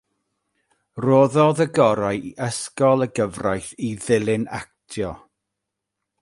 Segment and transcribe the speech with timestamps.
[1.05, 5.13] Rhoddodd y gorau i ysgol y gyfraith i ddilyn actio.